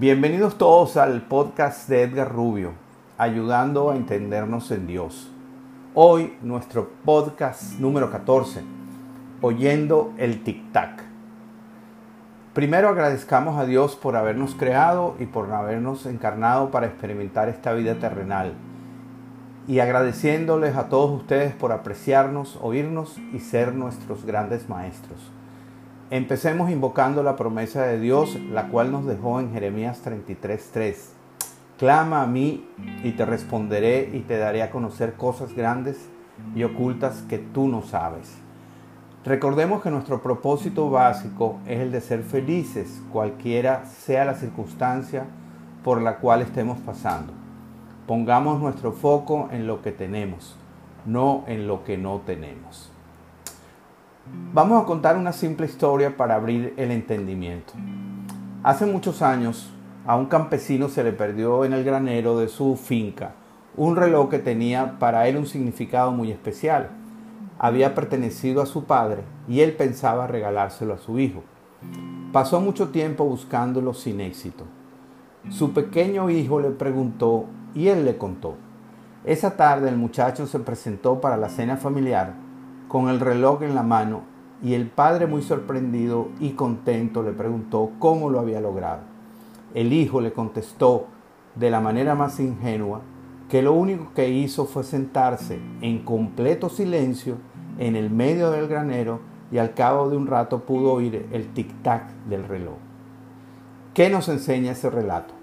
Bienvenidos 0.00 0.58
todos 0.58 0.96
al 0.96 1.22
podcast 1.22 1.88
de 1.88 2.04
Edgar 2.04 2.32
Rubio, 2.32 2.74
ayudando 3.16 3.90
a 3.90 3.96
entendernos 3.96 4.70
en 4.70 4.86
Dios. 4.86 5.28
Hoy 5.92 6.34
nuestro 6.40 6.88
podcast 7.04 7.80
número 7.80 8.08
14, 8.08 8.62
Oyendo 9.40 10.12
el 10.16 10.44
Tic-Tac. 10.44 11.00
Primero 12.54 12.90
agradezcamos 12.90 13.58
a 13.58 13.66
Dios 13.66 13.96
por 13.96 14.14
habernos 14.14 14.54
creado 14.54 15.16
y 15.18 15.26
por 15.26 15.50
habernos 15.50 16.06
encarnado 16.06 16.70
para 16.70 16.86
experimentar 16.86 17.48
esta 17.48 17.72
vida 17.72 17.96
terrenal. 17.96 18.52
Y 19.66 19.80
agradeciéndoles 19.80 20.76
a 20.76 20.88
todos 20.88 21.10
ustedes 21.10 21.52
por 21.54 21.72
apreciarnos, 21.72 22.56
oírnos 22.62 23.18
y 23.32 23.40
ser 23.40 23.74
nuestros 23.74 24.24
grandes 24.24 24.68
maestros. 24.68 25.18
Empecemos 26.10 26.70
invocando 26.70 27.22
la 27.22 27.36
promesa 27.36 27.82
de 27.82 28.00
Dios, 28.00 28.34
la 28.50 28.68
cual 28.68 28.90
nos 28.90 29.04
dejó 29.04 29.40
en 29.40 29.52
Jeremías 29.52 30.00
33:3. 30.02 31.12
Clama 31.76 32.22
a 32.22 32.26
mí 32.26 32.66
y 33.04 33.12
te 33.12 33.26
responderé 33.26 34.08
y 34.14 34.20
te 34.20 34.38
daré 34.38 34.62
a 34.62 34.70
conocer 34.70 35.16
cosas 35.16 35.52
grandes 35.54 36.08
y 36.54 36.62
ocultas 36.62 37.22
que 37.28 37.36
tú 37.36 37.68
no 37.68 37.82
sabes. 37.82 38.38
Recordemos 39.22 39.82
que 39.82 39.90
nuestro 39.90 40.22
propósito 40.22 40.88
básico 40.88 41.58
es 41.66 41.80
el 41.80 41.92
de 41.92 42.00
ser 42.00 42.22
felices, 42.22 43.02
cualquiera 43.12 43.84
sea 43.84 44.24
la 44.24 44.34
circunstancia 44.34 45.26
por 45.84 46.00
la 46.00 46.20
cual 46.20 46.40
estemos 46.40 46.78
pasando. 46.78 47.34
Pongamos 48.06 48.60
nuestro 48.60 48.92
foco 48.92 49.50
en 49.52 49.66
lo 49.66 49.82
que 49.82 49.92
tenemos, 49.92 50.56
no 51.04 51.44
en 51.48 51.66
lo 51.66 51.84
que 51.84 51.98
no 51.98 52.22
tenemos. 52.24 52.90
Vamos 54.52 54.82
a 54.82 54.86
contar 54.86 55.16
una 55.16 55.32
simple 55.32 55.66
historia 55.66 56.16
para 56.16 56.34
abrir 56.34 56.74
el 56.76 56.90
entendimiento. 56.90 57.74
Hace 58.62 58.86
muchos 58.86 59.22
años 59.22 59.70
a 60.06 60.16
un 60.16 60.26
campesino 60.26 60.88
se 60.88 61.04
le 61.04 61.12
perdió 61.12 61.64
en 61.64 61.74
el 61.74 61.84
granero 61.84 62.38
de 62.38 62.48
su 62.48 62.76
finca 62.76 63.34
un 63.76 63.94
reloj 63.94 64.28
que 64.30 64.38
tenía 64.38 64.98
para 64.98 65.28
él 65.28 65.36
un 65.36 65.46
significado 65.46 66.10
muy 66.10 66.32
especial. 66.32 66.88
Había 67.58 67.94
pertenecido 67.94 68.60
a 68.60 68.66
su 68.66 68.84
padre 68.84 69.22
y 69.46 69.60
él 69.60 69.74
pensaba 69.74 70.26
regalárselo 70.26 70.94
a 70.94 70.98
su 70.98 71.18
hijo. 71.18 71.44
Pasó 72.32 72.60
mucho 72.60 72.88
tiempo 72.88 73.24
buscándolo 73.24 73.94
sin 73.94 74.20
éxito. 74.20 74.64
Su 75.50 75.72
pequeño 75.72 76.30
hijo 76.30 76.58
le 76.58 76.70
preguntó 76.70 77.44
y 77.74 77.88
él 77.88 78.04
le 78.04 78.16
contó. 78.16 78.56
Esa 79.24 79.56
tarde 79.56 79.88
el 79.88 79.96
muchacho 79.96 80.46
se 80.46 80.58
presentó 80.58 81.20
para 81.20 81.36
la 81.36 81.48
cena 81.48 81.76
familiar 81.76 82.47
con 82.88 83.08
el 83.08 83.20
reloj 83.20 83.62
en 83.62 83.74
la 83.74 83.82
mano 83.82 84.22
y 84.62 84.74
el 84.74 84.88
padre 84.88 85.26
muy 85.26 85.42
sorprendido 85.42 86.28
y 86.40 86.50
contento 86.50 87.22
le 87.22 87.32
preguntó 87.32 87.92
cómo 87.98 88.30
lo 88.30 88.40
había 88.40 88.60
logrado. 88.60 89.02
El 89.74 89.92
hijo 89.92 90.20
le 90.20 90.32
contestó 90.32 91.06
de 91.54 91.70
la 91.70 91.80
manera 91.80 92.14
más 92.14 92.40
ingenua 92.40 93.02
que 93.48 93.62
lo 93.62 93.74
único 93.74 94.12
que 94.14 94.30
hizo 94.30 94.64
fue 94.64 94.84
sentarse 94.84 95.60
en 95.80 96.04
completo 96.04 96.68
silencio 96.68 97.36
en 97.78 97.94
el 97.94 98.10
medio 98.10 98.50
del 98.50 98.66
granero 98.66 99.20
y 99.52 99.58
al 99.58 99.74
cabo 99.74 100.10
de 100.10 100.16
un 100.16 100.26
rato 100.26 100.64
pudo 100.64 100.92
oír 100.92 101.28
el 101.32 101.54
tic-tac 101.54 102.10
del 102.28 102.44
reloj. 102.44 102.76
¿Qué 103.94 104.10
nos 104.10 104.28
enseña 104.28 104.72
ese 104.72 104.90
relato? 104.90 105.34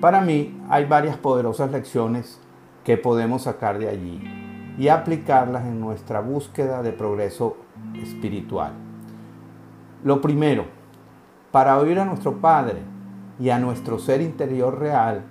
Para 0.00 0.20
mí 0.20 0.60
hay 0.68 0.84
varias 0.84 1.16
poderosas 1.16 1.70
lecciones 1.70 2.40
que 2.84 2.96
podemos 2.96 3.42
sacar 3.42 3.78
de 3.78 3.88
allí 3.88 4.47
y 4.78 4.88
aplicarlas 4.88 5.66
en 5.66 5.80
nuestra 5.80 6.20
búsqueda 6.20 6.82
de 6.82 6.92
progreso 6.92 7.56
espiritual. 8.00 8.72
Lo 10.04 10.20
primero, 10.20 10.66
para 11.50 11.76
oír 11.78 11.98
a 11.98 12.04
nuestro 12.04 12.40
Padre 12.40 12.78
y 13.40 13.50
a 13.50 13.58
nuestro 13.58 13.98
ser 13.98 14.20
interior 14.20 14.78
real, 14.78 15.24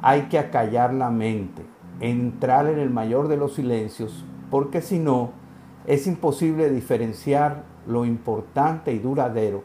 hay 0.00 0.22
que 0.22 0.38
acallar 0.38 0.94
la 0.94 1.10
mente, 1.10 1.66
entrar 2.00 2.66
en 2.66 2.78
el 2.78 2.88
mayor 2.88 3.28
de 3.28 3.36
los 3.36 3.54
silencios, 3.54 4.24
porque 4.50 4.80
si 4.80 4.98
no, 4.98 5.32
es 5.86 6.06
imposible 6.06 6.70
diferenciar 6.70 7.64
lo 7.86 8.06
importante 8.06 8.92
y 8.92 8.98
duradero 8.98 9.64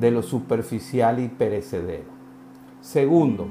de 0.00 0.10
lo 0.10 0.22
superficial 0.22 1.20
y 1.20 1.28
perecedero. 1.28 2.10
Segundo, 2.80 3.46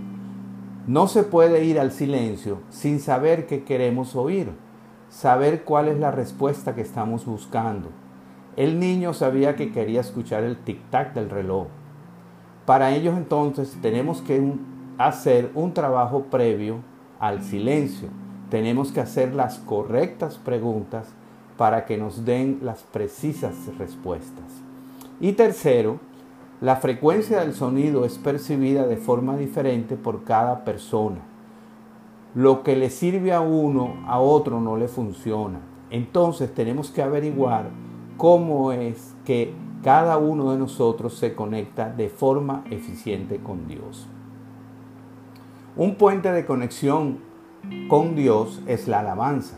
no 0.88 1.08
se 1.08 1.24
puede 1.24 1.64
ir 1.64 1.80
al 1.80 1.94
silencio 1.94 2.60
sin 2.70 3.00
saber 3.00 3.48
qué 3.48 3.64
queremos 3.64 4.18
oír 4.18 4.50
saber 5.12 5.64
cuál 5.66 5.90
es 5.90 6.00
la 6.00 6.10
respuesta 6.10 6.74
que 6.74 6.82
estamos 6.82 7.26
buscando. 7.26 7.90
El 8.56 8.80
niño 8.80 9.14
sabía 9.14 9.56
que 9.56 9.72
quería 9.72 10.02
escuchar 10.02 10.44
el 10.44 10.64
tic-tac 10.64 11.14
del 11.14 11.30
reloj. 11.30 11.68
Para 12.66 12.96
ellos 12.96 13.18
entonces 13.18 13.78
tenemos 13.82 14.22
que 14.22 14.54
hacer 14.98 15.52
un 15.54 15.74
trabajo 15.74 16.24
previo 16.32 16.78
al 17.20 17.44
silencio. 17.44 18.08
Tenemos 18.50 18.92
que 18.92 19.02
hacer 19.02 19.34
las 19.36 19.60
correctas 19.60 20.38
preguntas 20.38 21.08
para 21.58 21.86
que 21.86 21.98
nos 21.98 22.26
den 22.26 22.60
las 22.62 22.82
precisas 22.84 23.56
respuestas. 23.78 24.62
Y 25.20 25.34
tercero, 25.34 26.00
la 26.62 26.78
frecuencia 26.78 27.42
del 27.42 27.54
sonido 27.54 28.06
es 28.06 28.18
percibida 28.18 28.88
de 28.88 28.98
forma 28.98 29.36
diferente 29.36 29.96
por 29.98 30.24
cada 30.24 30.64
persona 30.64 31.31
lo 32.34 32.64
que 32.64 32.76
le 32.76 32.90
sirve 32.90 33.34
a 33.34 33.42
uno, 33.42 33.96
a 34.08 34.20
otro 34.20 34.62
no 34.62 34.78
le 34.78 34.88
funciona. 34.88 35.60
Entonces 35.90 36.54
tenemos 36.54 36.90
que 36.90 37.02
averiguar 37.02 37.70
cómo 38.18 38.72
es 38.72 39.16
que 39.26 39.54
cada 39.84 40.18
uno 40.18 40.52
de 40.52 40.58
nosotros 40.58 41.18
se 41.18 41.36
conecta 41.36 41.90
de 41.90 42.08
forma 42.08 42.64
eficiente 42.70 43.40
con 43.40 43.68
Dios. 43.68 44.08
Un 45.76 45.96
puente 45.96 46.32
de 46.32 46.46
conexión 46.46 47.20
con 47.90 48.16
Dios 48.16 48.62
es 48.68 48.88
la 48.88 49.00
alabanza. 49.00 49.58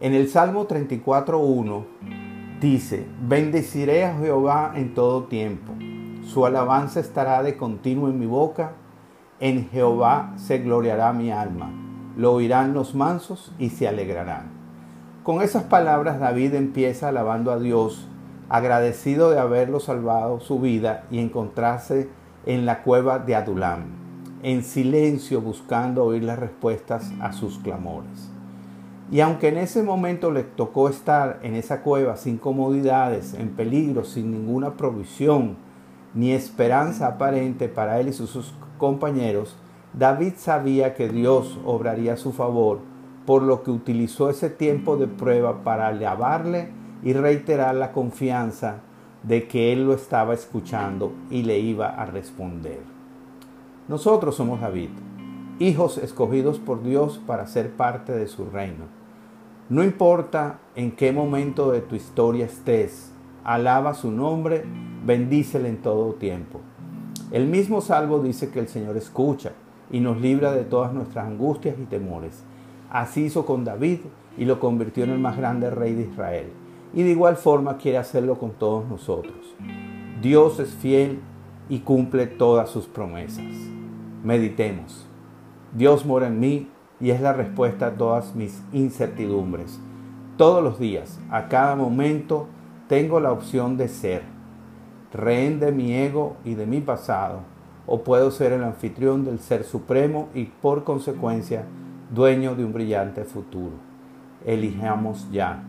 En 0.00 0.14
el 0.14 0.28
Salmo 0.28 0.68
34.1 0.68 1.84
dice, 2.60 3.06
bendeciré 3.26 4.04
a 4.04 4.16
Jehová 4.18 4.72
en 4.76 4.94
todo 4.94 5.24
tiempo. 5.24 5.72
Su 6.22 6.46
alabanza 6.46 7.00
estará 7.00 7.42
de 7.42 7.56
continuo 7.56 8.08
en 8.08 8.18
mi 8.18 8.26
boca. 8.26 8.74
En 9.40 9.68
Jehová 9.70 10.34
se 10.36 10.58
gloriará 10.58 11.12
mi 11.12 11.30
alma 11.30 11.85
lo 12.16 12.32
oirán 12.32 12.74
los 12.74 12.94
mansos 12.94 13.52
y 13.58 13.70
se 13.70 13.86
alegrarán. 13.86 14.46
Con 15.22 15.42
esas 15.42 15.64
palabras 15.64 16.18
David 16.18 16.54
empieza 16.54 17.08
alabando 17.08 17.52
a 17.52 17.58
Dios, 17.58 18.06
agradecido 18.48 19.30
de 19.30 19.38
haberlo 19.38 19.80
salvado 19.80 20.40
su 20.40 20.60
vida 20.60 21.04
y 21.10 21.18
encontrarse 21.18 22.08
en 22.46 22.64
la 22.64 22.82
cueva 22.82 23.18
de 23.18 23.34
Adulam, 23.34 23.84
en 24.42 24.62
silencio 24.62 25.40
buscando 25.40 26.04
oír 26.04 26.22
las 26.22 26.38
respuestas 26.38 27.12
a 27.20 27.32
sus 27.32 27.58
clamores. 27.58 28.30
Y 29.10 29.20
aunque 29.20 29.48
en 29.48 29.58
ese 29.58 29.82
momento 29.82 30.30
le 30.30 30.42
tocó 30.42 30.88
estar 30.88 31.38
en 31.42 31.54
esa 31.54 31.82
cueva 31.82 32.16
sin 32.16 32.38
comodidades, 32.38 33.34
en 33.34 33.50
peligro, 33.50 34.04
sin 34.04 34.32
ninguna 34.32 34.76
provisión, 34.76 35.56
ni 36.14 36.32
esperanza 36.32 37.06
aparente 37.06 37.68
para 37.68 38.00
él 38.00 38.08
y 38.08 38.12
sus 38.12 38.54
compañeros, 38.78 39.56
David 39.96 40.34
sabía 40.36 40.92
que 40.92 41.08
Dios 41.08 41.58
obraría 41.64 42.12
a 42.12 42.18
su 42.18 42.32
favor, 42.32 42.80
por 43.24 43.42
lo 43.42 43.62
que 43.62 43.70
utilizó 43.70 44.28
ese 44.28 44.50
tiempo 44.50 44.98
de 44.98 45.06
prueba 45.06 45.64
para 45.64 45.88
alabarle 45.88 46.68
y 47.02 47.14
reiterar 47.14 47.74
la 47.74 47.92
confianza 47.92 48.80
de 49.22 49.48
que 49.48 49.72
Él 49.72 49.86
lo 49.86 49.94
estaba 49.94 50.34
escuchando 50.34 51.14
y 51.30 51.44
le 51.44 51.60
iba 51.60 51.88
a 51.88 52.04
responder. 52.04 52.80
Nosotros 53.88 54.34
somos 54.34 54.60
David, 54.60 54.90
hijos 55.60 55.96
escogidos 55.96 56.58
por 56.58 56.82
Dios 56.82 57.18
para 57.26 57.46
ser 57.46 57.70
parte 57.70 58.12
de 58.12 58.26
su 58.26 58.44
reino. 58.44 58.84
No 59.70 59.82
importa 59.82 60.58
en 60.74 60.92
qué 60.92 61.10
momento 61.10 61.72
de 61.72 61.80
tu 61.80 61.94
historia 61.94 62.44
estés, 62.44 63.12
alaba 63.44 63.94
su 63.94 64.10
nombre, 64.10 64.62
bendícele 65.06 65.70
en 65.70 65.80
todo 65.80 66.12
tiempo. 66.12 66.60
El 67.30 67.46
mismo 67.46 67.80
salvo 67.80 68.20
dice 68.20 68.50
que 68.50 68.60
el 68.60 68.68
Señor 68.68 68.98
escucha 68.98 69.52
y 69.90 70.00
nos 70.00 70.20
libra 70.20 70.52
de 70.52 70.64
todas 70.64 70.92
nuestras 70.92 71.26
angustias 71.26 71.76
y 71.78 71.84
temores. 71.84 72.42
Así 72.90 73.24
hizo 73.24 73.46
con 73.46 73.64
David 73.64 74.00
y 74.36 74.44
lo 74.44 74.60
convirtió 74.60 75.04
en 75.04 75.10
el 75.10 75.18
más 75.18 75.36
grande 75.36 75.70
rey 75.70 75.94
de 75.94 76.02
Israel. 76.02 76.52
Y 76.94 77.02
de 77.02 77.10
igual 77.10 77.36
forma 77.36 77.76
quiere 77.76 77.98
hacerlo 77.98 78.38
con 78.38 78.52
todos 78.52 78.88
nosotros. 78.88 79.54
Dios 80.22 80.58
es 80.60 80.70
fiel 80.74 81.20
y 81.68 81.80
cumple 81.80 82.26
todas 82.26 82.70
sus 82.70 82.86
promesas. 82.86 83.44
Meditemos. 84.22 85.06
Dios 85.74 86.06
mora 86.06 86.28
en 86.28 86.40
mí 86.40 86.68
y 87.00 87.10
es 87.10 87.20
la 87.20 87.32
respuesta 87.32 87.88
a 87.88 87.94
todas 87.94 88.34
mis 88.34 88.62
incertidumbres. 88.72 89.78
Todos 90.36 90.62
los 90.62 90.78
días, 90.78 91.20
a 91.30 91.48
cada 91.48 91.76
momento, 91.76 92.46
tengo 92.88 93.20
la 93.20 93.32
opción 93.32 93.76
de 93.76 93.88
ser, 93.88 94.22
rehén 95.12 95.60
de 95.60 95.72
mi 95.72 95.92
ego 95.94 96.36
y 96.44 96.54
de 96.54 96.66
mi 96.66 96.80
pasado 96.80 97.55
o 97.86 98.02
puedo 98.02 98.30
ser 98.30 98.52
el 98.52 98.64
anfitrión 98.64 99.24
del 99.24 99.38
Ser 99.38 99.64
Supremo 99.64 100.28
y 100.34 100.44
por 100.44 100.84
consecuencia 100.84 101.64
dueño 102.10 102.54
de 102.54 102.64
un 102.64 102.72
brillante 102.72 103.24
futuro. 103.24 103.74
Elijamos 104.44 105.30
ya. 105.30 105.62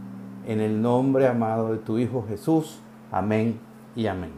En 0.46 0.62
el 0.62 0.82
nombre 0.82 1.28
amado 1.28 1.72
de 1.72 1.78
tu 1.78 1.98
Hijo 1.98 2.26
Jesús. 2.28 2.80
Amén 3.12 3.60
y 3.96 4.08
amén. 4.08 4.32